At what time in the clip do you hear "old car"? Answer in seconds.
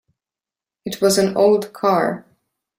1.37-2.25